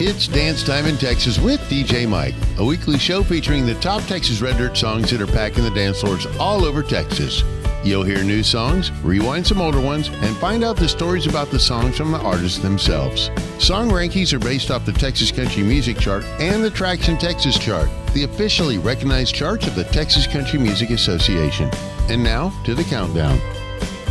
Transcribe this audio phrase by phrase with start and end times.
[0.00, 4.40] It's Dance Time in Texas with DJ Mike, a weekly show featuring the top Texas
[4.40, 7.42] Red Dirt songs that are packing the dance floors all over Texas.
[7.82, 11.58] You'll hear new songs, rewind some older ones, and find out the stories about the
[11.58, 13.28] songs from the artists themselves.
[13.58, 17.88] Song rankings are based off the Texas Country Music Chart and the Traction Texas Chart,
[18.14, 21.68] the officially recognized charts of the Texas Country Music Association.
[22.08, 23.40] And now to the countdown.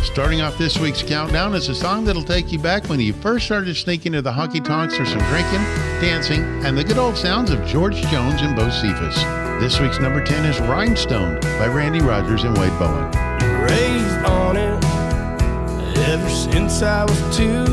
[0.02, 3.46] Starting off this week's countdown is a song that'll take you back when you first
[3.46, 5.62] started sneaking to the honky tonks for some drinking,
[6.00, 9.60] dancing, and the good old sounds of George Jones and Bo Bocephus.
[9.60, 13.10] This week's number 10 is Rhinestone by Randy Rogers and Wade Bowen.
[13.62, 14.84] Raised on it
[16.08, 17.64] ever since I was two.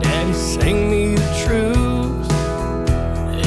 [0.00, 2.30] Daddy sang me the truth.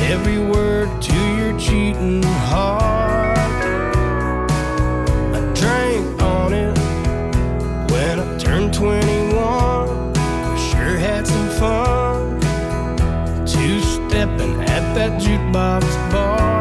[0.10, 2.93] Every word to your cheating heart.
[8.84, 10.12] 21.
[10.12, 12.40] We sure had some fun.
[13.48, 16.53] Two stepping at that jukebox bar.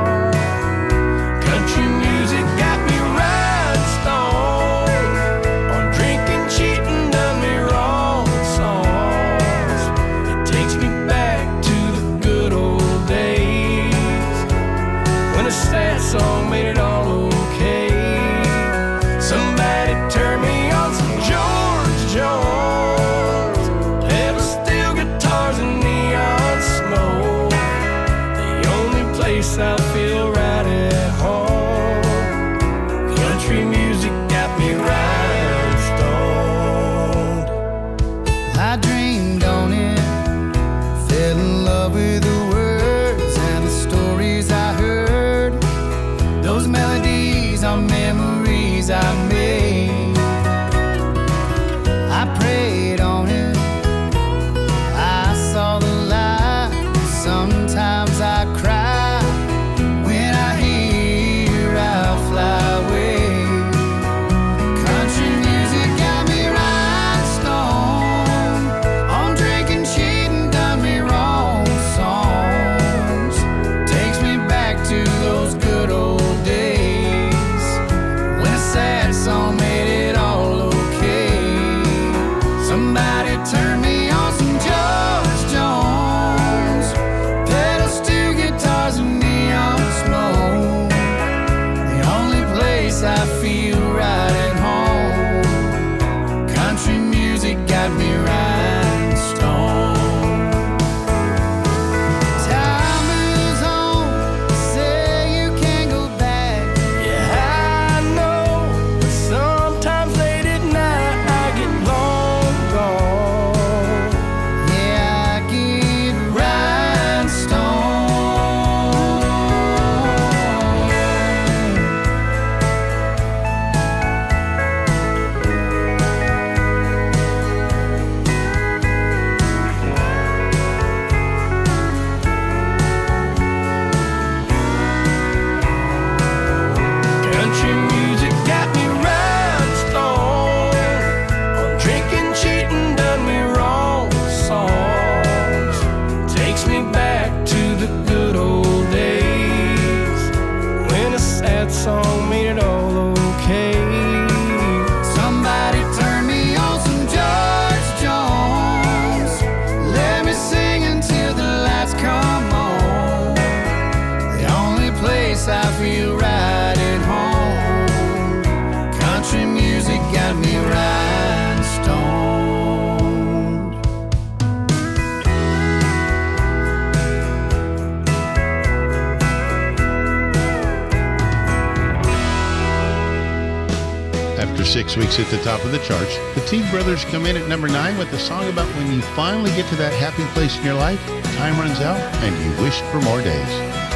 [184.97, 187.97] Weeks at the top of the charts, the Teague Brothers come in at number nine
[187.99, 191.01] with a song about when you finally get to that happy place in your life,
[191.37, 193.49] time runs out, and you wish for more days.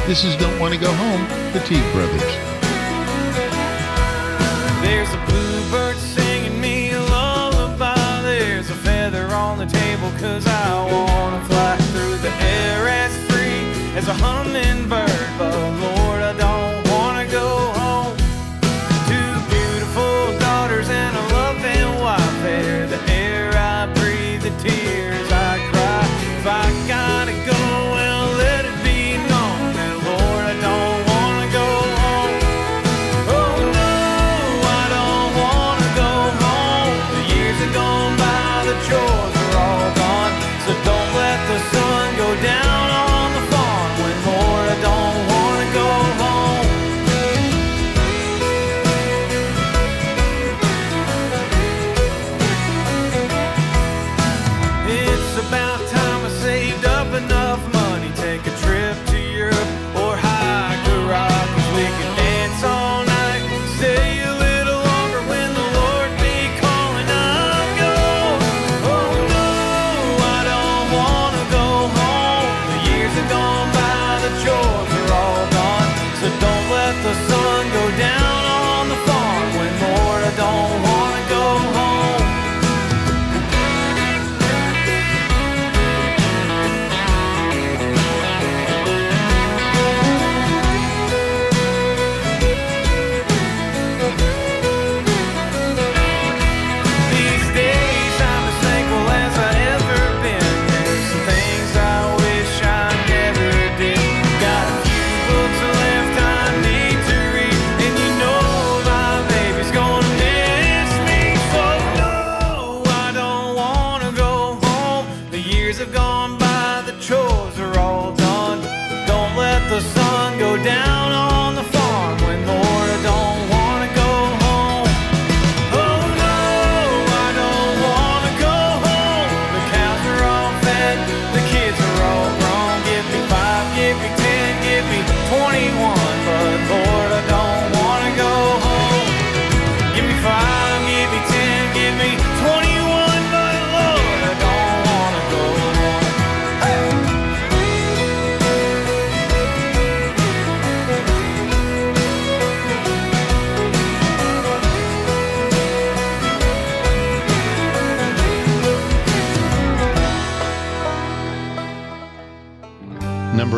[0.07, 1.23] This is Don't Want to Go Home,
[1.53, 2.21] the Teague Brothers.
[4.81, 8.21] There's a bluebird singing me a lullaby.
[8.23, 13.61] There's a feather on the table cause I wanna fly through the air as free
[13.95, 14.96] as a hummingbird.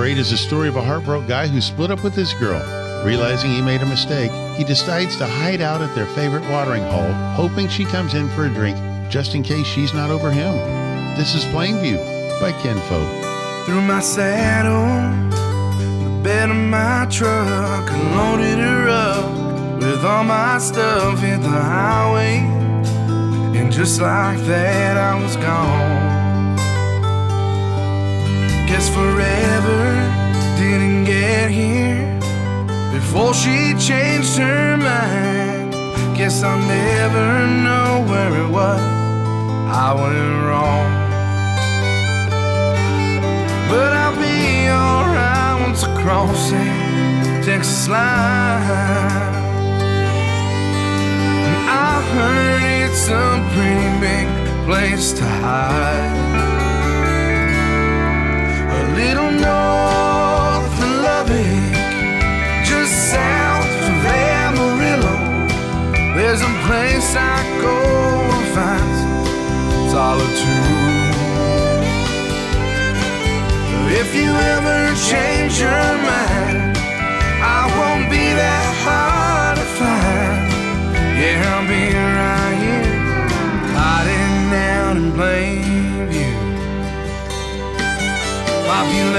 [0.09, 2.59] Number is the story of a heartbroken guy who split up with his girl.
[3.05, 7.13] Realizing he made a mistake, he decides to hide out at their favorite watering hole,
[7.35, 8.75] hoping she comes in for a drink
[9.11, 10.55] just in case she's not over him.
[11.15, 11.99] This is Plainview
[12.41, 13.65] by Ken Folk.
[13.67, 20.57] Through my saddle, the bed of my truck, and loaded her up with all my
[20.57, 21.19] stuff.
[21.19, 22.37] Hit the highway,
[23.55, 26.08] and just like that, I was gone.
[28.69, 29.83] Guess forever
[30.59, 32.19] didn't get here
[32.93, 35.73] before she changed her mind.
[36.15, 38.79] Guess I'll never know where it was
[39.71, 40.87] I went wrong.
[43.71, 49.33] But I'll be alright once I cross that Texas line.
[51.67, 54.27] I heard it's a pretty big
[54.67, 56.58] place to hide.
[58.99, 61.73] Little north of Lubbock,
[62.65, 65.17] just south of Amarillo.
[66.17, 67.77] There's a place I go
[68.29, 68.98] to find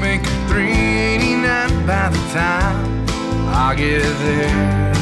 [0.00, 2.76] Make it 389 by the time
[3.48, 4.92] I get there.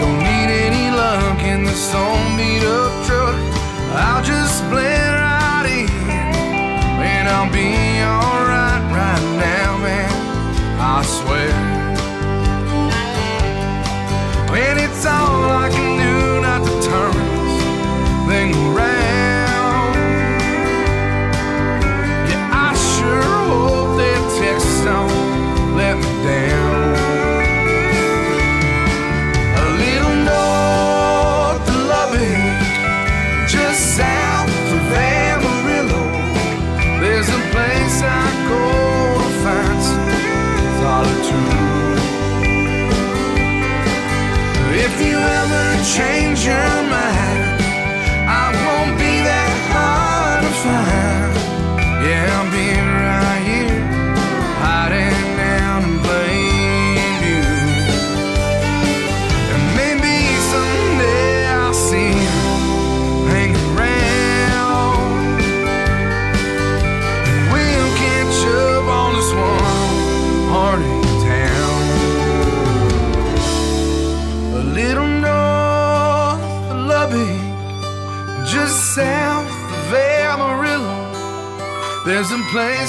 [0.00, 3.36] Don't need any luck in this old beat up truck.
[3.92, 5.86] I'll just blend right in
[7.04, 7.83] and I'll be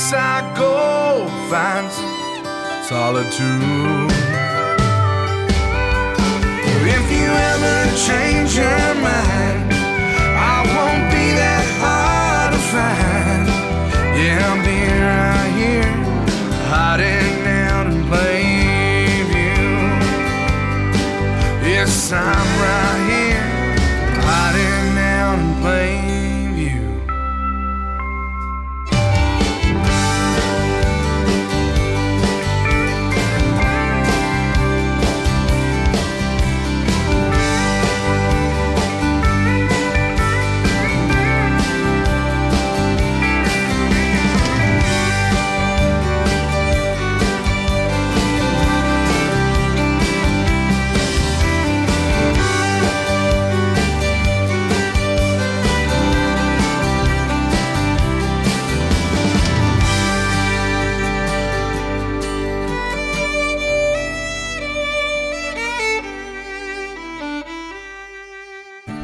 [0.06, 1.90] place I go find
[2.84, 4.12] solitude.
[6.98, 13.46] If you ever change your mind, I won't be that hard to find.
[14.20, 15.96] Yeah, I'll be right here,
[16.70, 19.76] hiding out in plain view.
[21.70, 22.55] Yes, I'm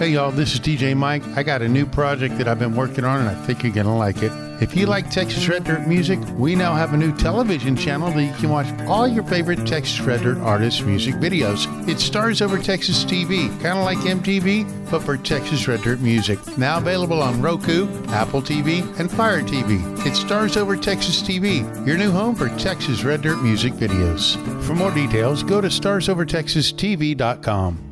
[0.01, 1.22] Hey y'all, this is DJ Mike.
[1.38, 3.86] I got a new project that I've been working on and I think you're going
[3.86, 4.31] to like it.
[4.60, 8.24] If you like Texas Red Dirt music, we now have a new television channel that
[8.24, 11.67] you can watch all your favorite Texas Red Dirt artists' music videos.
[11.88, 16.39] It stars over Texas TV, kind of like MTV, but for Texas Red Dirt music.
[16.58, 20.03] Now available on Roku, Apple TV, and Fire TV.
[20.03, 24.36] It stars over Texas TV, your new home for Texas Red Dirt music videos.
[24.63, 27.90] For more details, go to starsovertexastv.com.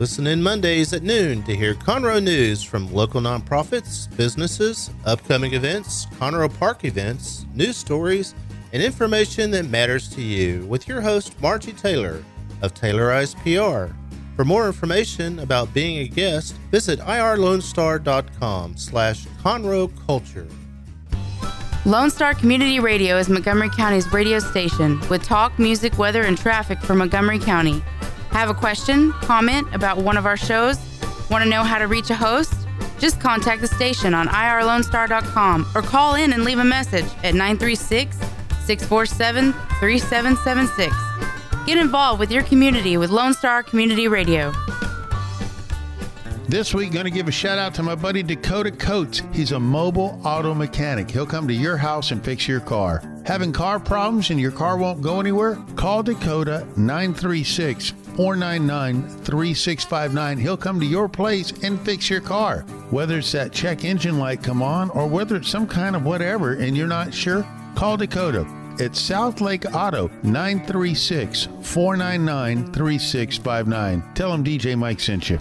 [0.00, 6.06] Listen in Mondays at noon to hear Conroe news from local nonprofits, businesses, upcoming events,
[6.18, 8.34] Conroe Park events, news stories,
[8.72, 12.24] and information that matters to you with your host, Margie Taylor
[12.62, 13.92] of Taylorized PR.
[14.36, 20.48] For more information about being a guest, visit irlonestar.com slash Conroe Culture.
[21.84, 26.80] Lone Star Community Radio is Montgomery County's radio station with talk, music, weather, and traffic
[26.80, 27.82] for Montgomery County.
[28.30, 30.78] Have a question, comment about one of our shows?
[31.30, 32.54] Want to know how to reach a host?
[32.98, 38.16] Just contact the station on irlonestar.com or call in and leave a message at 936
[38.64, 40.94] 647 3776.
[41.66, 44.52] Get involved with your community with Lone Star Community Radio.
[46.48, 49.22] This week, going to give a shout out to my buddy Dakota Coates.
[49.32, 51.08] He's a mobile auto mechanic.
[51.08, 53.04] He'll come to your house and fix your car.
[53.24, 55.56] Having car problems and your car won't go anywhere?
[55.76, 60.36] Call Dakota 936 499 3659.
[60.36, 62.66] He'll come to your place and fix your car.
[62.90, 66.52] Whether it's that check engine light come on or whether it's some kind of whatever
[66.52, 67.46] and you're not sure,
[67.76, 68.46] call Dakota.
[68.78, 74.14] It's South Lake Auto 936 499 3659.
[74.14, 75.40] Tell him DJ Mike sent you.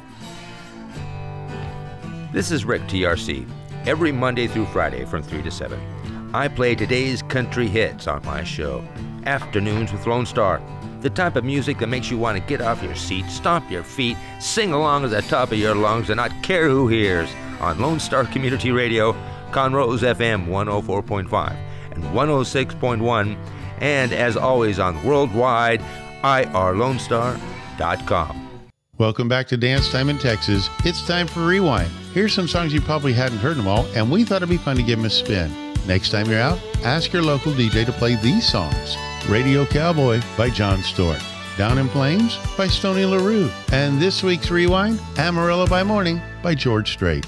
[2.31, 3.45] This is Rick TRC.
[3.87, 8.45] Every Monday through Friday from 3 to 7, I play today's country hits on my
[8.45, 8.87] show,
[9.25, 10.61] Afternoons with Lone Star.
[11.01, 13.83] The type of music that makes you want to get off your seat, stomp your
[13.83, 17.29] feet, sing along at the top of your lungs, and not care who hears
[17.61, 19.15] on Lone Star Community Radio,
[19.51, 21.55] Conroe's FM 104.5
[21.91, 23.37] and 106.1,
[23.79, 25.79] and as always on worldwide,
[26.21, 28.49] irlonestar.com.
[28.97, 30.69] Welcome back to Dance Time in Texas.
[30.83, 31.89] It's time for Rewind.
[32.13, 34.75] Here's some songs you probably hadn't heard them all, and we thought it'd be fun
[34.75, 35.49] to give them a spin.
[35.87, 38.97] Next time you're out, ask your local DJ to play these songs
[39.29, 41.21] Radio Cowboy by John Stewart,
[41.55, 46.93] Down in Flames by Stoney LaRue, and this week's Rewind Amarillo by Morning by George
[46.93, 47.27] Strait.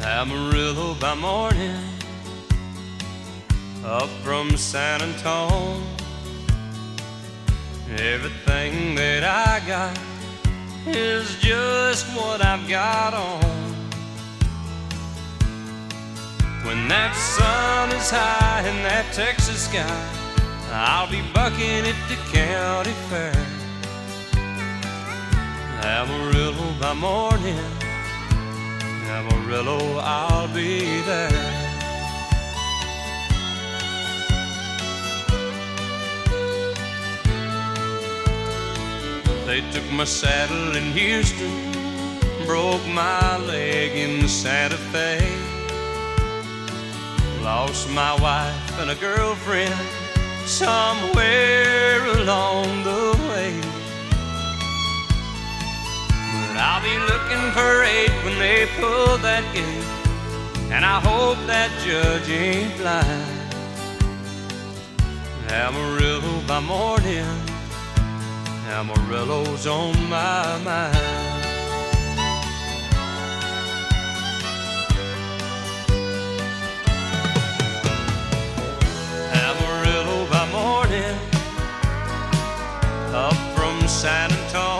[0.00, 1.76] Amarillo by morning,
[3.84, 5.80] up from San Antone.
[7.98, 9.96] Everything that I got
[10.88, 13.40] is just what I've got on.
[16.66, 20.25] When that sun is high in that Texas sky,
[20.72, 23.32] I'll be bucking at the county fair.
[25.82, 27.58] Amarillo by morning,
[29.08, 31.66] Amarillo, I'll be there.
[39.46, 41.72] They took my saddle in Houston,
[42.44, 45.24] broke my leg in Santa Fe.
[47.42, 49.72] Lost my wife and a girlfriend
[50.46, 53.60] somewhere along the way.
[56.32, 61.70] But I'll be looking for eight when they pull that gate, and I hope that
[61.84, 63.36] judge ain't blind.
[65.48, 67.26] Amarillo by morning.
[68.68, 71.35] Amarillo's on my mind.
[84.06, 84.75] San Antone.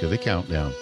[0.00, 0.72] To the countdown.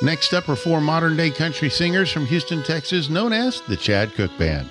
[0.00, 4.14] Next up are four modern day country singers from Houston, Texas, known as the Chad
[4.14, 4.70] Cooke Band.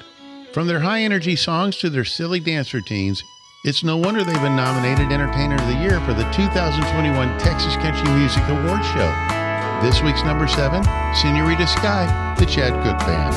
[0.53, 3.21] From their high energy songs to their silly dance routines,
[3.65, 8.09] it's no wonder they've been nominated Entertainer of the Year for the 2021 Texas Country
[8.13, 9.13] Music Awards show.
[9.81, 10.81] This week's number seven,
[11.13, 13.35] Senorita Sky, the Chad Cooke Band.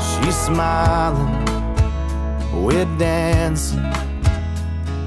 [0.00, 1.44] She's smiling,
[2.62, 3.80] we're dancing,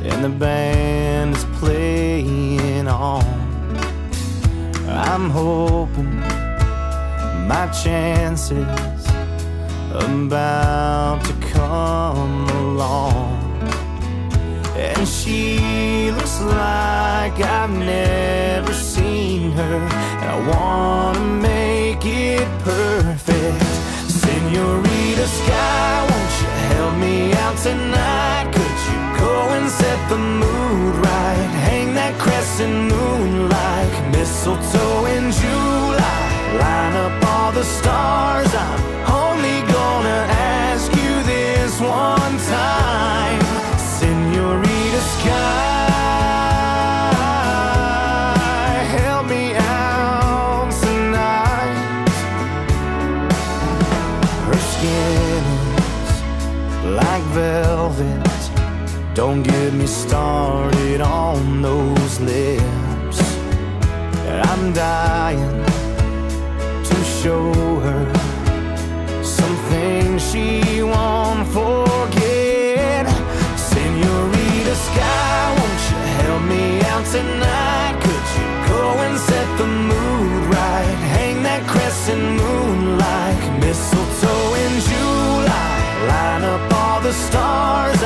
[0.04, 3.49] and the band is playing on.
[4.92, 6.20] I'm hoping
[7.48, 9.08] my chances
[9.92, 13.62] about to come along.
[14.76, 19.76] And she looks like I've never seen her.
[20.22, 23.64] And I wanna make it perfect.
[24.08, 28.69] Senorita Sky, won't you help me out tonight?
[29.20, 31.50] Go and set the mood right?
[31.68, 36.22] Hang that crescent moon like mistletoe in July.
[36.64, 38.52] Line up all the stars.
[38.54, 38.82] I'm
[39.24, 40.22] only gonna
[40.68, 43.42] ask you this one time,
[43.78, 45.79] Senorita Sky.
[59.20, 63.20] Don't get me started on those lips.
[64.48, 65.66] I'm dying
[66.90, 67.52] to show
[67.86, 68.04] her
[69.22, 73.06] something she won't forget.
[73.60, 77.96] Senorita Sky, won't you help me out tonight?
[78.06, 80.98] Could you go and set the mood right?
[81.16, 86.08] Hang that crescent moon like mistletoe in July.
[86.08, 87.99] Line up all the stars.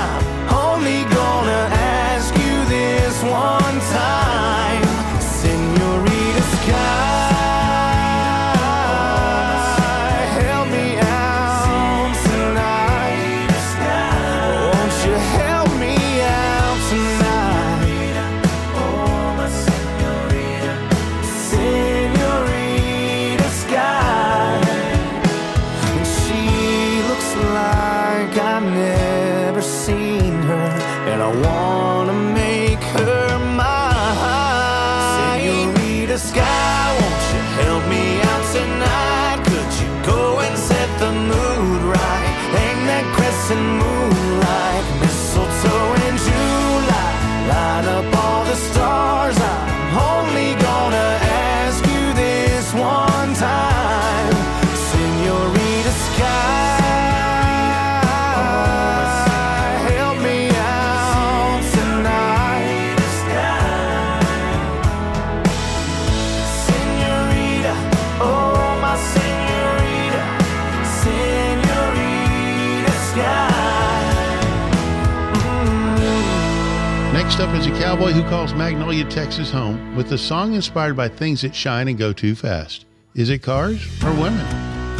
[78.04, 81.98] Cowboy who calls Magnolia, Texas home with a song inspired by things that shine and
[81.98, 82.86] go too fast.
[83.16, 84.46] Is it cars or women?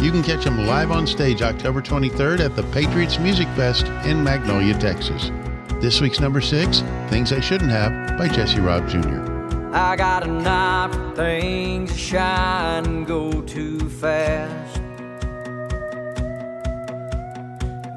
[0.02, 4.24] You can catch him live on stage October 23rd at the Patriots Music Fest in
[4.24, 5.30] Magnolia, Texas.
[5.82, 9.20] This week's number six, Things I Shouldn't Have by Jesse Robb Jr.
[9.74, 14.80] I got a knife for things that shine and go too fast.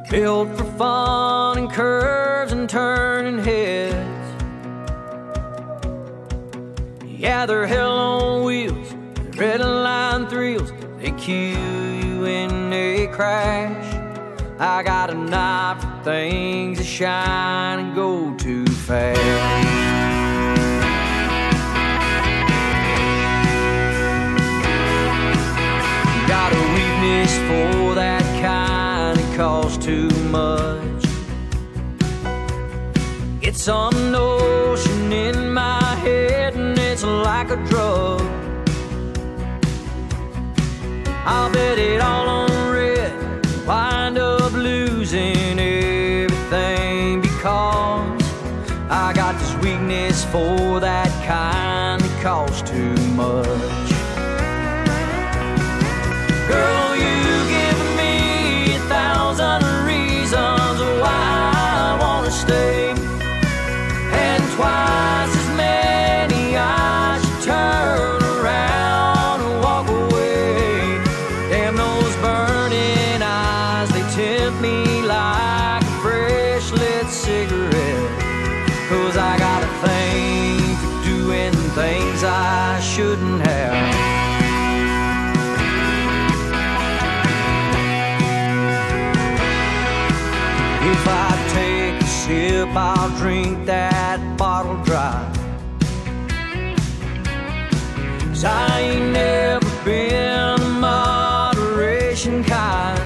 [0.10, 4.07] Built for fun and curves and turning heads.
[7.38, 8.96] Yeah, they're hell on wheels,
[9.38, 10.74] red line thrills.
[10.98, 13.86] They kill you when they crash.
[14.58, 19.22] I got a knife for things that shine and go too fast.
[26.28, 31.04] Got a weakness for that kind, it costs too much.
[33.44, 34.12] It's some
[41.30, 43.12] I'll bet it all on red,
[43.68, 48.24] wind up losing everything because
[48.90, 53.77] I got this weakness for that kind, it costs too much.
[92.78, 95.18] I'll drink that bottle dry.
[98.20, 103.02] 'Cause I ain't never been the moderation kind.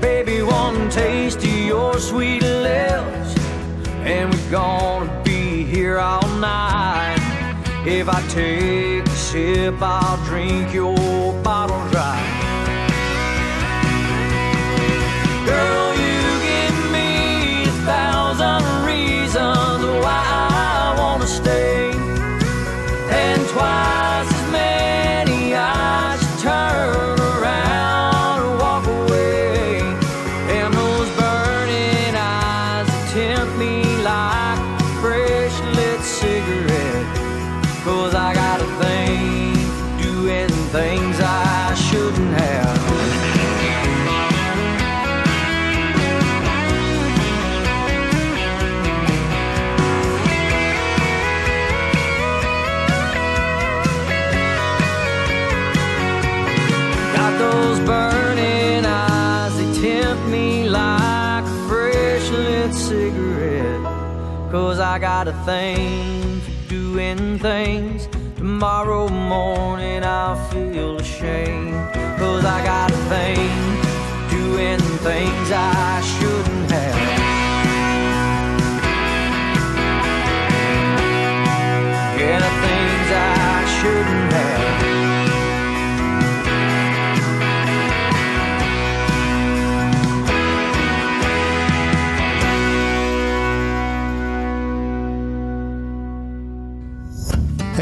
[0.00, 3.30] Baby, one taste of your sweet lips,
[4.04, 7.20] and we're gonna be here all night.
[7.86, 12.17] If I take a sip, I'll drink your bottle dry.
[65.48, 68.06] Thing for doing things.
[68.36, 71.72] Tomorrow morning I'll feel ashamed.
[72.18, 73.48] Cause I got a thing
[74.28, 76.98] doing things I shouldn't have.
[82.20, 84.57] Yeah, things I shouldn't have.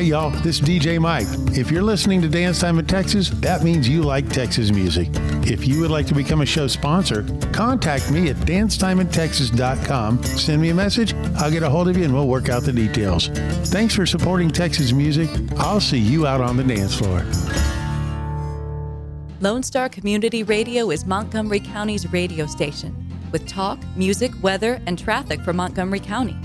[0.06, 1.26] Y'all, this is DJ Mike.
[1.56, 5.08] If you're listening to Dance Time in Texas, that means you like Texas music.
[5.42, 10.22] If you would like to become a show sponsor, contact me at dancetimeintexas.com.
[10.22, 12.72] Send me a message, I'll get a hold of you and we'll work out the
[12.72, 13.28] details.
[13.70, 15.28] Thanks for supporting Texas music.
[15.56, 17.24] I'll see you out on the dance floor.
[19.40, 22.94] Lone Star Community Radio is Montgomery County's radio station
[23.32, 26.36] with talk, music, weather, and traffic for Montgomery County.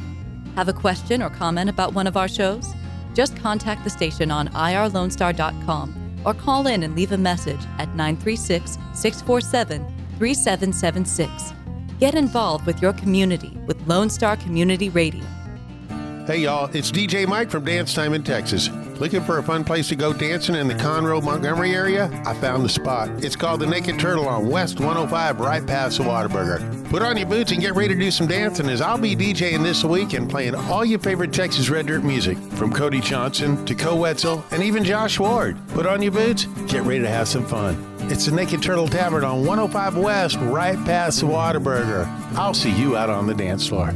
[0.55, 2.73] Have a question or comment about one of our shows?
[3.13, 8.77] Just contact the station on irlonestar.com or call in and leave a message at 936
[8.93, 9.85] 647
[10.17, 11.53] 3776.
[11.99, 15.25] Get involved with your community with Lone Star Community Radio.
[16.25, 18.69] Hey y'all, it's DJ Mike from Dance Time in Texas.
[19.01, 22.07] Looking for a fun place to go dancing in the Conroe, Montgomery area?
[22.23, 23.09] I found the spot.
[23.23, 26.87] It's called the Naked Turtle on West 105, right past the Whataburger.
[26.87, 29.63] Put on your boots and get ready to do some dancing as I'll be DJing
[29.63, 33.73] this week and playing all your favorite Texas Red Dirt music, from Cody Johnson to
[33.73, 35.57] Koe Wetzel and even Josh Ward.
[35.69, 37.83] Put on your boots, get ready to have some fun.
[38.01, 42.05] It's the Naked Turtle Tavern on 105 West, right past the Whataburger.
[42.35, 43.95] I'll see you out on the dance floor.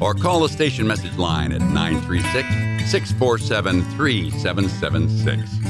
[0.00, 5.69] or call the station message line at 936 647 3776.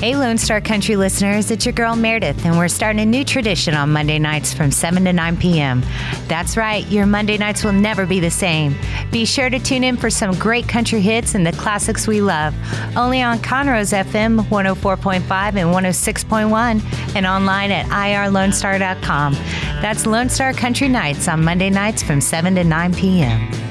[0.00, 3.74] Hey, Lone Star Country listeners, it's your girl Meredith, and we're starting a new tradition
[3.74, 5.82] on Monday nights from 7 to 9 p.m.
[6.26, 8.74] That's right, your Monday nights will never be the same.
[9.12, 12.54] Be sure to tune in for some great country hits and the classics we love,
[12.96, 19.34] only on Conroe's FM 104.5 and 106.1, and online at irlonestar.com.
[19.82, 23.69] That's Lone Star Country Nights on Monday nights from 7 to 9 p.m.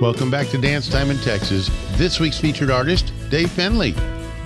[0.00, 1.68] Welcome back to Dance Time in Texas.
[1.98, 3.94] This week's featured artist, Dave Fenley.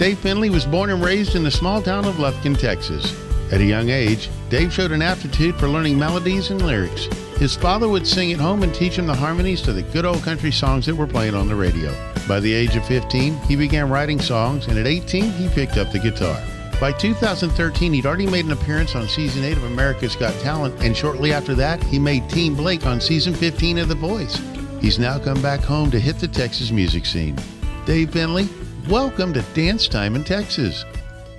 [0.00, 3.14] Dave Fenley was born and raised in the small town of Lufkin, Texas.
[3.52, 7.04] At a young age, Dave showed an aptitude for learning melodies and lyrics.
[7.38, 10.24] His father would sing at home and teach him the harmonies to the good old
[10.24, 11.94] country songs that were playing on the radio.
[12.26, 15.92] By the age of 15, he began writing songs, and at 18, he picked up
[15.92, 16.36] the guitar.
[16.80, 20.96] By 2013, he'd already made an appearance on season 8 of America's Got Talent, and
[20.96, 24.53] shortly after that, he made Team Blake on season 15 of The Voice.
[24.84, 27.34] He's now come back home to hit the Texas music scene.
[27.86, 28.46] Dave Fenley,
[28.86, 30.84] welcome to Dance Time in Texas.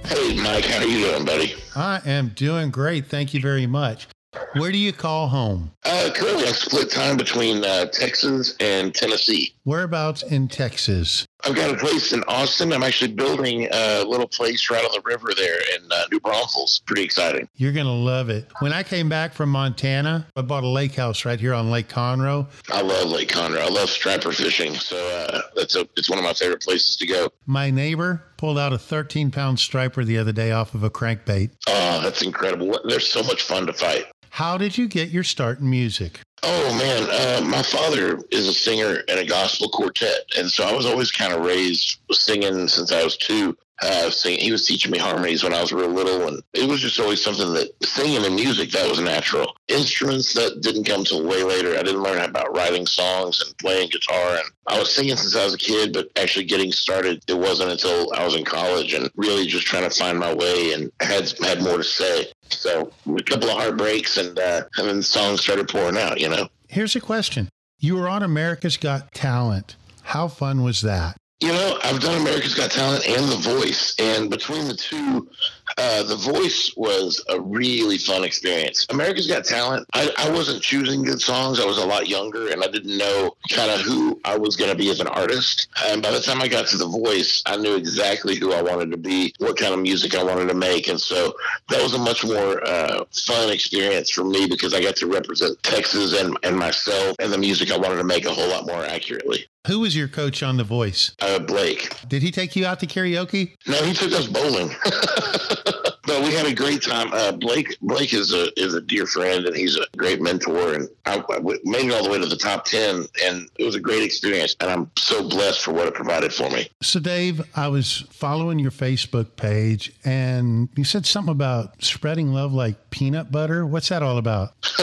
[0.03, 1.53] Hey, Mike, how are you doing, buddy?
[1.75, 3.05] I am doing great.
[3.05, 4.07] Thank you very much.
[4.53, 5.71] Where do you call home?
[5.85, 9.54] Uh, currently, I split time between uh, Texas and Tennessee.
[9.65, 11.25] Whereabouts in Texas?
[11.43, 12.71] I've got a place in Austin.
[12.71, 16.83] I'm actually building a little place right on the river there in uh, New Braunfels.
[16.85, 17.49] Pretty exciting.
[17.55, 18.47] You're going to love it.
[18.59, 21.89] When I came back from Montana, I bought a lake house right here on Lake
[21.89, 22.45] Conroe.
[22.71, 23.59] I love Lake Conroe.
[23.59, 27.07] I love striper fishing, so uh, that's a it's one of my favorite places to
[27.07, 27.29] go.
[27.47, 31.49] My neighbor pulled out a 13 pound striper the other day off of a crankbait.
[31.67, 32.79] Oh, that's incredible.
[32.87, 34.05] They're so much fun to fight.
[34.29, 36.19] How did you get your start in music?
[36.47, 40.73] Oh man, uh, my father is a singer in a gospel quartet, and so I
[40.73, 43.57] was always kind of raised singing since I was two.
[43.81, 46.81] Uh, singing, he was teaching me harmonies when I was real little, and it was
[46.81, 49.55] just always something that singing and music that was natural.
[49.67, 51.71] Instruments that didn't come till way later.
[51.71, 55.43] I didn't learn about writing songs and playing guitar, and I was singing since I
[55.43, 59.09] was a kid, but actually getting started, it wasn't until I was in college and
[59.15, 62.27] really just trying to find my way and had had more to say.
[62.49, 66.19] So a couple of heartbreaks, and uh, and then the songs started pouring out.
[66.19, 66.47] You know.
[66.67, 67.49] Here's a question.
[67.79, 69.75] You were on America's Got Talent.
[70.03, 71.17] How fun was that?
[71.41, 75.29] You know, I've done America's Got Talent and The Voice, and between the two,
[75.77, 78.87] uh, The Voice was a really fun experience.
[78.89, 81.59] America's Got Talent, I, I wasn't choosing good songs.
[81.59, 84.71] I was a lot younger, and I didn't know kind of who I was going
[84.71, 85.67] to be as an artist.
[85.87, 88.89] And by the time I got to The Voice, I knew exactly who I wanted
[88.91, 91.35] to be, what kind of music I wanted to make, and so
[91.67, 95.61] that was a much more uh, fun experience for me because I got to represent
[95.63, 98.85] Texas and, and myself and the music I wanted to make a whole lot more
[98.85, 99.45] accurately.
[99.67, 101.15] Who was your coach on The Voice?
[101.19, 101.89] Uh, Blake.
[102.07, 103.55] Did he take you out to karaoke?
[103.67, 104.69] No, he took us bowling.
[106.23, 107.09] we had a great time.
[107.11, 110.73] Uh, Blake Blake is a is a dear friend and he's a great mentor.
[110.73, 113.75] And I, I made it all the way to the top ten, and it was
[113.75, 114.55] a great experience.
[114.59, 116.69] And I'm so blessed for what it provided for me.
[116.81, 122.53] So, Dave, I was following your Facebook page, and you said something about spreading love
[122.53, 123.65] like peanut butter.
[123.65, 124.53] What's that all about?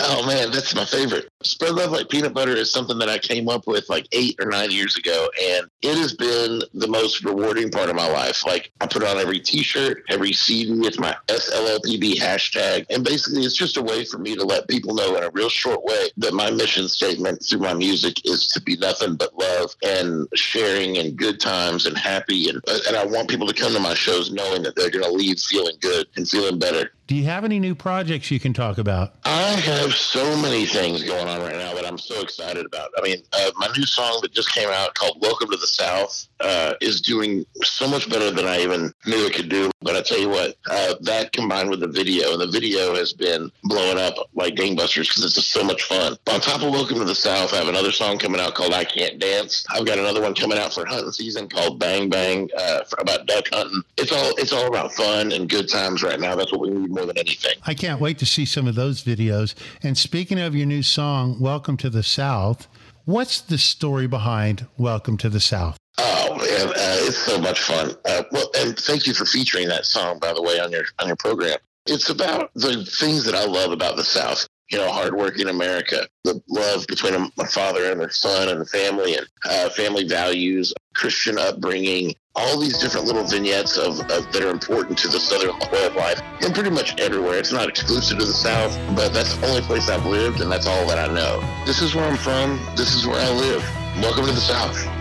[0.00, 1.28] oh man, that's my favorite.
[1.42, 4.46] Spread love like peanut butter is something that I came up with like eight or
[4.46, 8.44] nine years ago, and it has been the most rewarding part of my life.
[8.44, 10.65] Like I put on every T-shirt, every CD.
[10.68, 14.94] It's my SLLPB hashtag, and basically, it's just a way for me to let people
[14.94, 18.60] know in a real short way that my mission statement through my music is to
[18.60, 22.48] be nothing but love and sharing and good times and happy.
[22.48, 25.04] And uh, and I want people to come to my shows knowing that they're going
[25.04, 26.92] to leave feeling good and feeling better.
[27.06, 29.14] Do you have any new projects you can talk about?
[29.24, 32.90] I have so many things going on right now that I'm so excited about.
[32.98, 36.26] I mean, uh, my new song that just came out called Welcome to the South
[36.40, 39.70] uh, is doing so much better than I even knew it could do.
[39.82, 43.12] But I tell you what, uh, that combined with the video, and the video has
[43.12, 46.16] been blowing up like gangbusters because it's just so much fun.
[46.32, 48.82] On top of Welcome to the South, I have another song coming out called I
[48.82, 49.64] Can't Dance.
[49.70, 53.44] I've got another one coming out for hunting season called Bang Bang uh, about duck
[53.52, 53.82] hunting.
[53.96, 56.34] It's all it's all about fun and good times right now.
[56.34, 57.52] That's what we need more than anything.
[57.64, 59.54] I can't wait to see some of those videos.
[59.82, 62.66] And speaking of your new song, Welcome to the South,
[63.04, 65.76] what's the story behind Welcome to the South?
[65.98, 67.92] Oh man, uh, it's so much fun.
[68.06, 71.06] Uh, well, and thank you for featuring that song, by the way, on your on
[71.06, 71.58] your program.
[71.86, 74.48] It's about the things that I love about the South.
[74.70, 78.66] You know, hardworking America, the love between a, a father and their son, and the
[78.66, 84.42] family, and uh, family values, Christian upbringing, all these different little vignettes of, of that
[84.42, 87.38] are important to the Southern way of life, and pretty much everywhere.
[87.38, 90.66] It's not exclusive to the South, but that's the only place I've lived, and that's
[90.66, 91.42] all that I know.
[91.64, 92.60] This is where I'm from.
[92.76, 93.62] This is where I live.
[94.02, 94.95] Welcome to the South.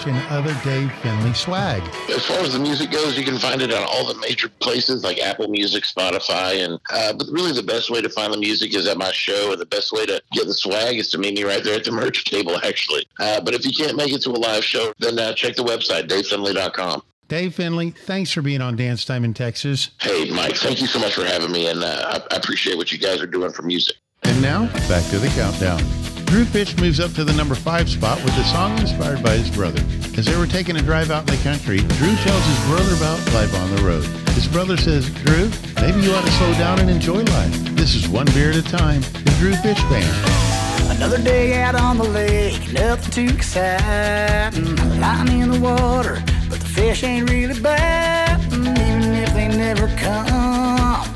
[0.00, 1.82] Merch, and other Dave Fenley swag?
[2.10, 5.04] As far as the music goes, you can find it on all the major places
[5.04, 8.74] like Apple Music, Spotify, and uh, but really the best way to find the music
[8.74, 11.34] is at my show, and the best way to get the swag is to meet
[11.34, 13.04] me right there at the merch table, actually.
[13.18, 15.64] Uh, but if you can't make it to a live show, then uh, check the
[15.64, 17.02] website, davefenley.com.
[17.28, 19.90] Dave Fenley, thanks for being on Dance Time in Texas.
[20.00, 22.90] Hey, Mike, thank you so much for having me, and uh, I, I appreciate what
[22.90, 23.96] you guys are doing for music.
[24.24, 26.09] And now, back to the countdown.
[26.30, 29.50] Drew Fish moves up to the number five spot with a song inspired by his
[29.50, 29.80] brother.
[30.16, 33.18] As they were taking a drive out in the country, Drew tells his brother about
[33.34, 34.04] life on the road.
[34.36, 35.50] His brother says, Drew,
[35.82, 37.52] maybe you ought to slow down and enjoy life.
[37.74, 39.00] This is one beer at a time.
[39.00, 40.96] The Drew Fish Band.
[40.96, 44.62] Another day out on the lake, nothing too exciting.
[44.62, 48.50] Mm, Line in the water, but the fish ain't really biting.
[48.50, 51.10] Mm, even if they never come,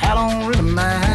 [0.00, 1.05] I don't really mind.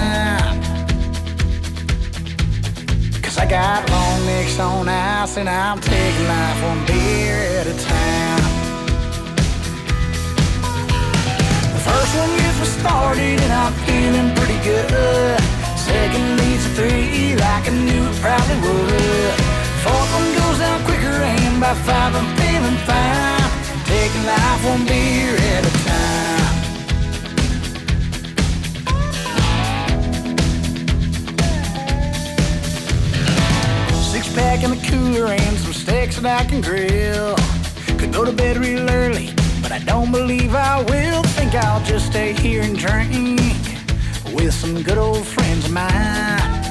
[3.41, 8.43] I got long necks on ice and I'm taking life one beer at a time.
[11.73, 15.41] The first one gets me started and I'm feeling pretty good.
[15.73, 19.33] Second leads to three like I knew it probably would.
[19.81, 23.49] Fourth one goes down quicker and by five I'm feeling fine.
[23.89, 25.80] Taking life one beer at a time.
[34.33, 37.35] Pack in the cooler and some steaks that I can grill.
[37.97, 41.23] Could go to bed real early, but I don't believe I will.
[41.35, 43.39] Think I'll just stay here and drink
[44.33, 46.61] with some good old friends of mine.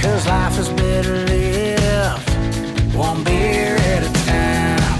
[0.00, 4.98] Cause life is better lived one beer at a time.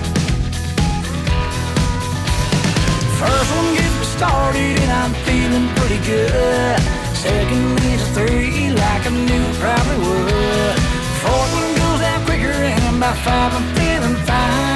[3.19, 7.00] First one gets me started and I'm feeling pretty good.
[7.21, 10.79] Second me to three like I knew it probably would.
[11.21, 14.70] Fourth one goes out quicker and by five I'm feeling fine.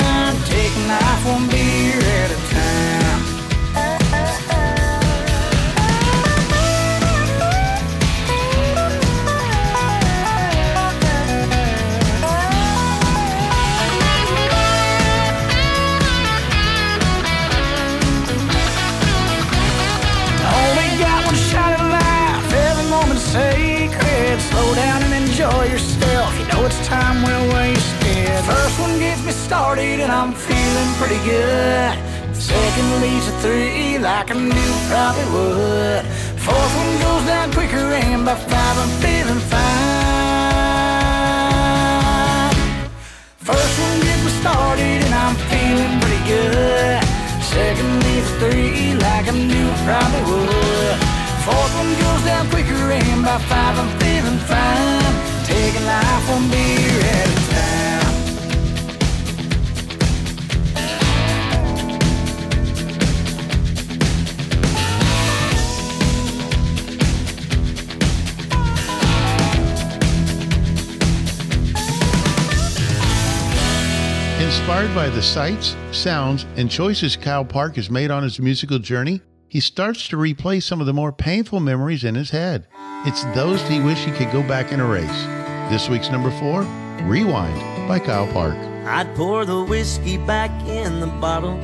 [75.25, 80.17] Sights, sounds, and choices Kyle Park has made on his musical journey, he starts to
[80.17, 82.67] replay some of the more painful memories in his head.
[83.07, 85.23] It's those he wish he could go back and erase.
[85.71, 86.63] This week's number four,
[87.05, 88.57] Rewind by Kyle Park.
[88.87, 91.57] I'd pour the whiskey back in the bottle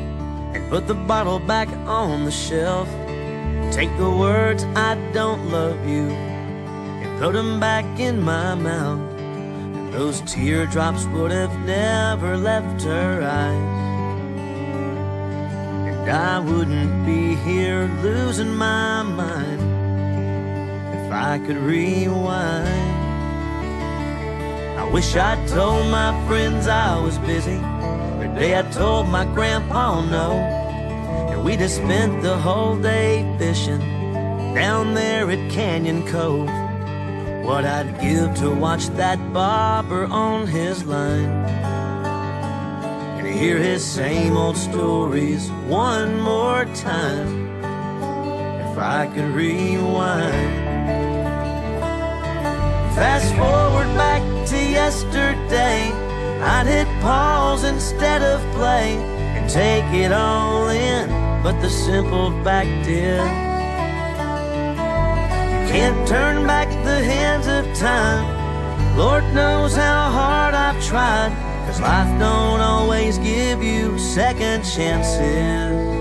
[0.54, 2.88] and put the bottle back on the shelf.
[3.72, 9.19] Take the words I don't love you and put them back in my mouth.
[9.90, 13.80] Those teardrops would have never left her eyes.
[15.88, 19.60] And I wouldn't be here losing my mind
[20.94, 22.68] if I could rewind.
[24.78, 27.58] I wish I'd told my friends I was busy.
[27.58, 30.32] The day I told my grandpa no.
[31.30, 33.80] And we just spent the whole day fishing
[34.54, 36.59] down there at Canyon Cove.
[37.42, 41.30] What I'd give to watch that bobber on his line.
[43.18, 47.60] And hear his same old stories one more time.
[48.70, 50.70] If I could rewind.
[52.94, 55.90] Fast forward back to yesterday.
[56.42, 58.96] I'd hit pause instead of play
[59.36, 61.08] and take it all in,
[61.42, 63.49] but the simple fact is,
[65.70, 68.26] can't turn back the hands of time.
[68.98, 71.32] Lord knows how hard I've tried,
[71.64, 75.99] cause life don't always give you second chances.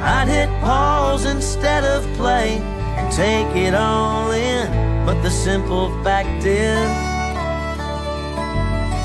[0.00, 2.58] I'd hit pause instead of play
[2.96, 4.66] and take it all in.
[5.04, 6.88] But the simple fact is,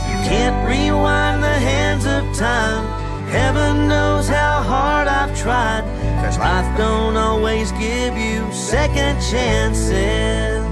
[0.10, 2.86] you can't rewind the hands of time.
[3.30, 5.84] Heaven knows how hard I've tried.
[6.24, 10.64] Cause life don't always give you second chances.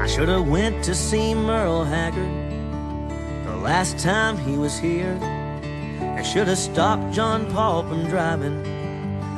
[0.00, 2.43] I should have went to see Merle Haggard
[3.64, 5.18] last time he was here.
[6.18, 8.62] I should have stopped John Paul from driving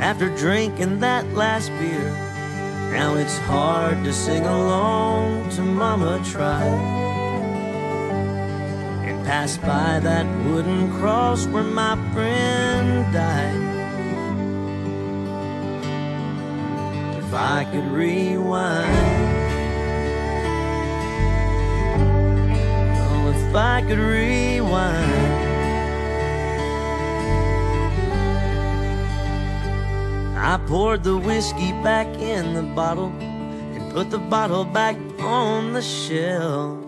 [0.01, 2.11] after drinking that last beer.
[2.91, 6.64] Now it's hard to sing along to Mama Tried
[9.07, 13.62] and pass by that wooden cross where my friend died.
[17.16, 19.46] If I could rewind.
[23.57, 25.47] I could rewind.
[30.39, 35.83] I poured the whiskey back in the bottle and put the bottle back on the
[35.83, 36.79] shelf.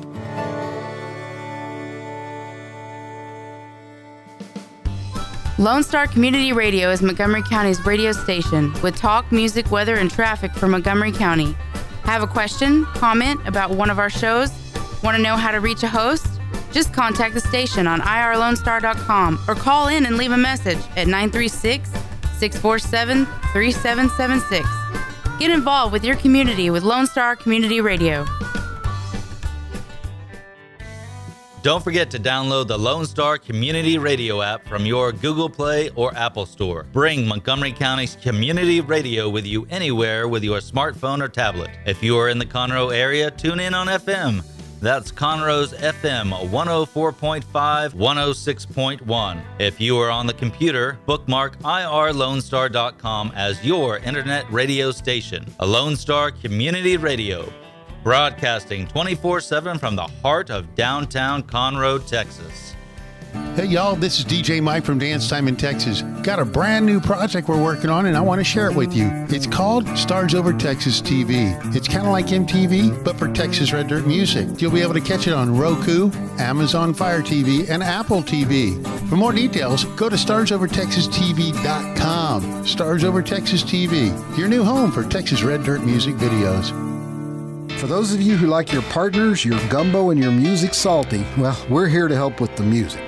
[5.59, 10.53] Lone Star Community Radio is Montgomery County's radio station with talk, music, weather, and traffic
[10.53, 11.57] for Montgomery County.
[12.05, 14.53] Have a question, comment about one of our shows?
[15.03, 16.38] Want to know how to reach a host?
[16.73, 21.91] Just contact the station on irlonestar.com or call in and leave a message at 936
[22.39, 24.69] 647 3776.
[25.39, 28.27] Get involved with your community with Lone Star Community Radio.
[31.63, 36.17] Don't forget to download the Lone Star Community Radio app from your Google Play or
[36.17, 36.85] Apple Store.
[36.93, 41.71] Bring Montgomery County's community radio with you anywhere with your smartphone or tablet.
[41.85, 44.45] If you are in the Conroe area, tune in on FM.
[44.81, 47.43] That's Conroe's FM 104.5,
[47.95, 49.43] 106.1.
[49.59, 55.45] If you are on the computer, bookmark irlonestar.com as your internet radio station.
[55.59, 57.53] A Lone Star Community Radio,
[58.05, 62.77] broadcasting 24 7 from the heart of downtown Conroe, Texas.
[63.33, 66.03] Hey, y'all, this is DJ Mike from Dance Time in Texas.
[66.23, 68.95] Got a brand new project we're working on, and I want to share it with
[68.95, 69.11] you.
[69.31, 71.61] It's called Stars Over Texas TV.
[71.75, 74.63] It's kind of like MTV, but for Texas Red Dirt music.
[74.63, 78.81] You'll be able to catch it on Roku, Amazon Fire TV, and Apple TV.
[79.09, 82.65] For more details, go to starsovertexastv.com.
[82.65, 86.71] Stars Over Texas TV, your new home for Texas Red Dirt music videos.
[87.81, 91.59] For those of you who like your partners, your gumbo, and your music salty, well,
[91.69, 93.08] we're here to help with the music.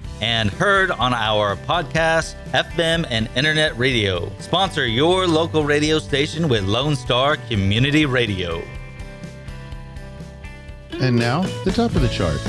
[0.21, 4.31] and heard on our podcast, FM, and internet radio.
[4.39, 8.61] Sponsor your local radio station with Lone Star Community Radio.
[10.93, 12.39] And now, the top of the chart.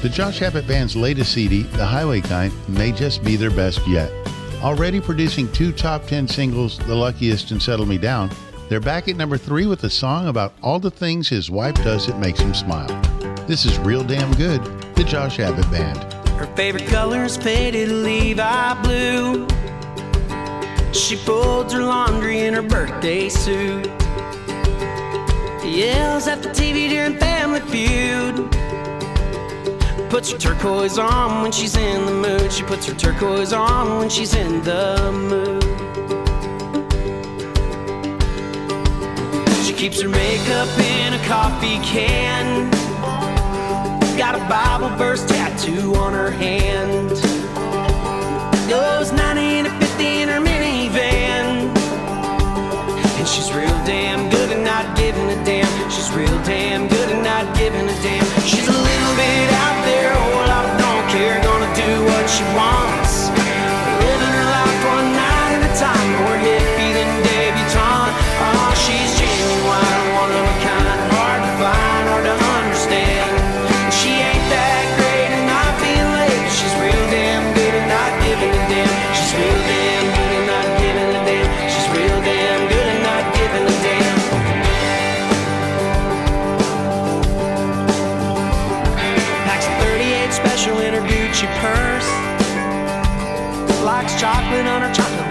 [0.00, 4.12] The Josh Abbott Band's latest CD, The Highway Kind, may just be their best yet.
[4.62, 8.30] Already producing two top 10 singles, The Luckiest and Settle Me Down,
[8.68, 12.06] they're back at number three with a song about all the things his wife does
[12.06, 12.88] that makes him smile.
[13.46, 14.62] This is real damn good,
[14.94, 16.13] the Josh Abbott Band.
[16.36, 19.46] Her favorite color's faded Levi blue.
[20.92, 23.86] She folds her laundry in her birthday suit.
[25.64, 28.50] Yells at the TV during Family Feud.
[30.10, 32.52] Puts her turquoise on when she's in the mood.
[32.52, 35.62] She puts her turquoise on when she's in the mood.
[39.64, 42.83] She keeps her makeup in a coffee can.
[44.16, 47.10] Got a Bible verse tattoo on her hand.
[48.70, 51.76] Goes 90 to 50 in her minivan.
[53.18, 55.90] And she's real damn good at not giving a damn.
[55.90, 58.23] She's real damn good at not giving a damn.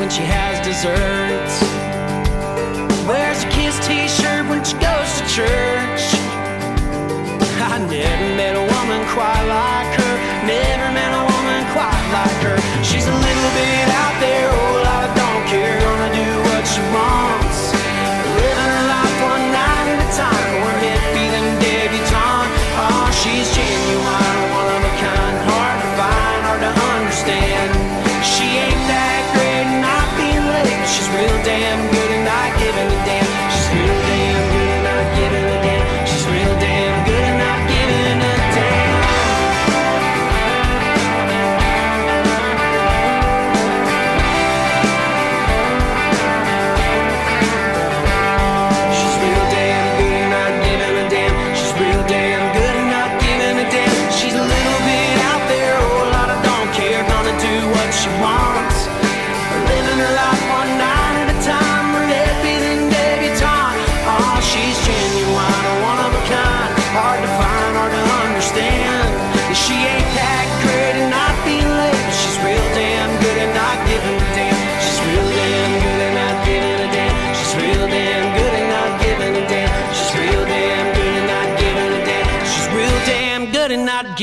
[0.03, 1.61] When she has desserts.
[3.07, 6.03] Wears a Kiss t-shirt when she goes to church.
[7.71, 9.82] I never met a woman quite like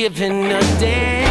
[0.00, 1.28] giving a damn.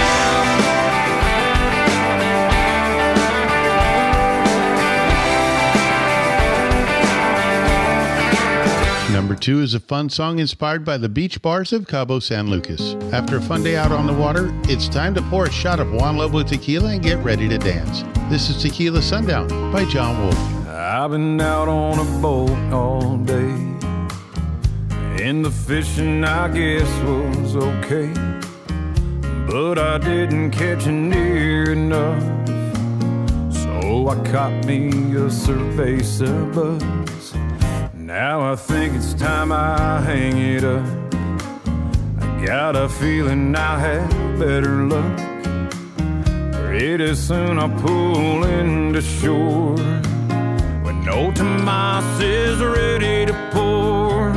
[9.11, 12.93] Number two is a fun song inspired by the beach bars of Cabo San Lucas.
[13.11, 15.91] After a fun day out on the water, it's time to pour a shot of
[15.91, 18.03] Juan Lobo tequila and get ready to dance.
[18.29, 20.37] This is Tequila Sundown by John Wolf.
[20.67, 23.49] I've been out on a boat all day,
[25.23, 28.13] and the fishing I guess was okay,
[29.49, 32.21] but I didn't catch it near enough.
[33.51, 37.33] So I caught me a cerveza buzz.
[37.93, 40.85] Now I think it's time I hang it up.
[42.21, 45.17] I got a feeling I have better luck.
[46.53, 49.75] Pretty soon I'll pull into shore
[50.83, 54.31] when no Tomas is ready to pour.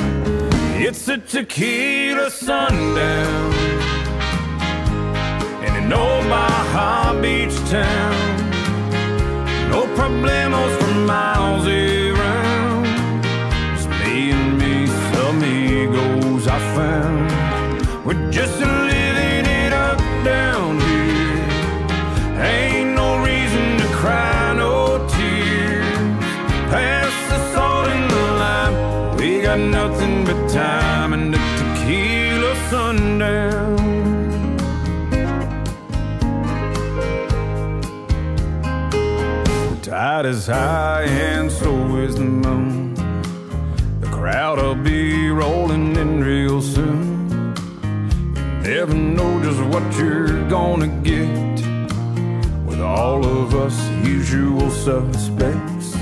[0.80, 3.91] It's a tequila sundown
[5.84, 8.14] in old Baja Beach town.
[9.70, 12.84] No problemos for miles around.
[13.74, 18.04] Just me and me, some amigos I found.
[18.04, 21.48] We're just living it up down here.
[22.54, 26.24] Ain't no reason to cry no tears.
[26.72, 29.16] Pass the salt and the lime.
[29.16, 33.51] We got nothing but time and a tequila sundown.
[40.22, 42.94] Tide is high and so is the moon.
[44.00, 47.28] The crowd'll be rolling in real soon.
[48.36, 51.66] You never know just what you're gonna get
[52.64, 55.96] with all of us usual suspects.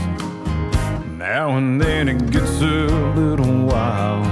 [1.16, 4.26] Now and then it gets a little wild,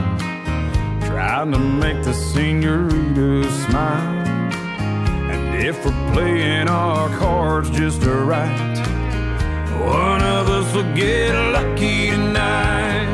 [1.01, 4.27] trying to make the senorita smile.
[5.33, 8.68] And if we're playing our cards just right,
[10.69, 13.09] us will get lucky tonight.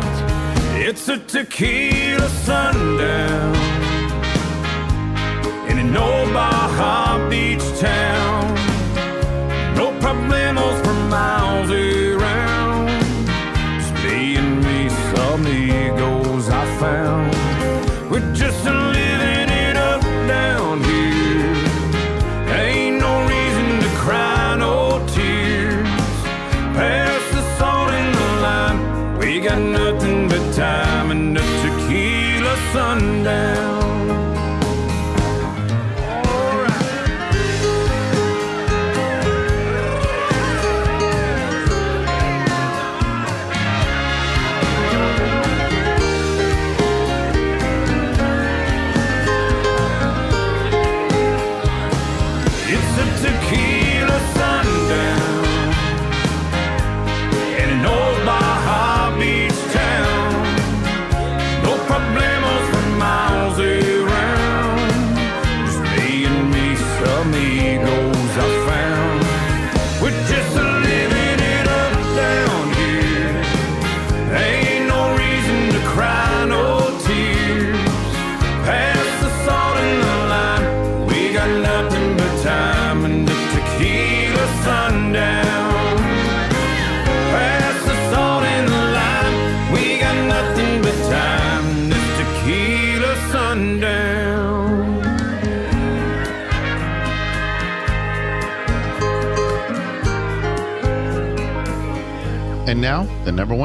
[0.76, 3.54] It's a tequila sundown
[5.68, 8.54] in an old Baja Beach town.
[9.76, 12.88] No problemos for miles around.
[13.78, 17.32] Just me and me, some amigos I found.
[18.10, 18.93] We're just living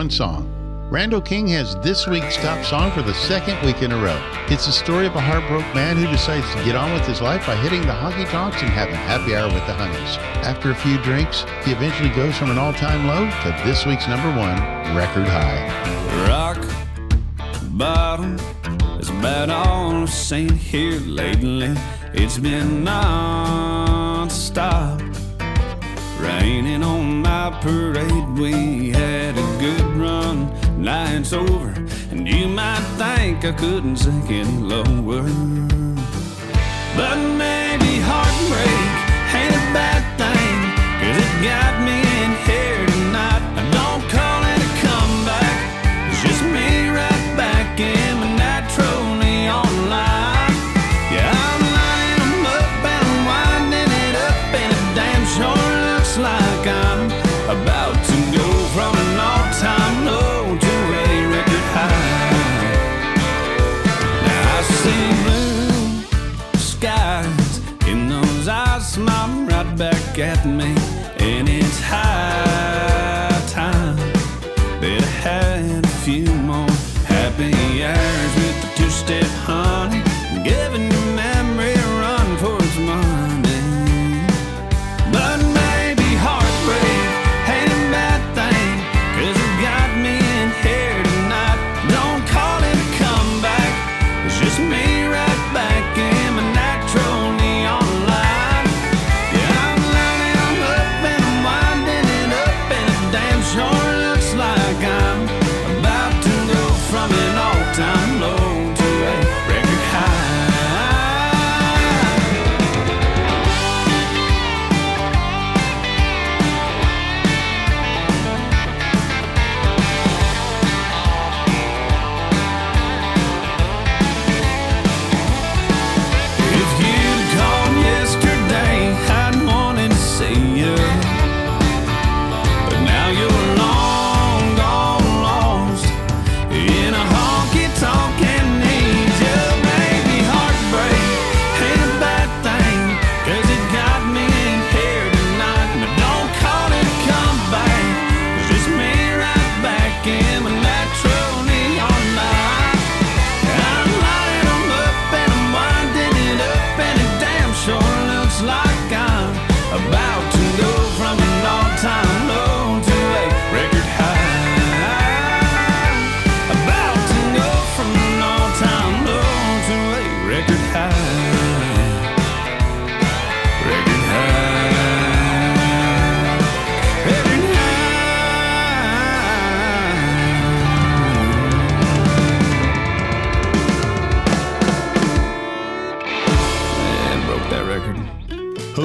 [0.10, 0.49] one song.
[0.91, 4.20] Randall King has this week's top song for the second week in a row.
[4.49, 7.45] It's the story of a heartbroken man who decides to get on with his life
[7.45, 10.18] by hitting the honky tonks and having happy hour with the honeys.
[10.43, 14.07] After a few drinks, he eventually goes from an all time low to this week's
[14.07, 14.57] number one
[14.95, 15.70] record high.
[16.28, 16.57] Rock
[17.78, 18.39] bottom
[18.99, 21.76] is about all I've seen here lately.
[22.14, 24.20] It's been non-stop.
[26.20, 29.18] Raining on my parade, we had
[29.70, 30.38] good run.
[30.82, 31.70] Night's over,
[32.11, 35.24] and you might think I couldn't sink any lower.
[36.97, 38.88] But maybe heartbreak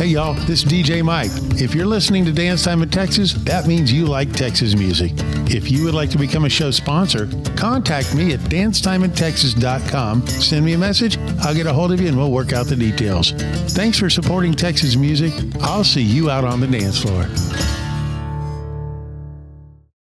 [0.00, 1.30] Hey y'all, this is DJ Mike.
[1.60, 5.12] If you're listening to Dance Time in Texas, that means you like Texas music.
[5.54, 10.26] If you would like to become a show sponsor, contact me at dancetimeintexas.com.
[10.26, 12.76] Send me a message, I'll get a hold of you and we'll work out the
[12.76, 13.32] details.
[13.74, 15.34] Thanks for supporting Texas music.
[15.60, 17.26] I'll see you out on the dance floor.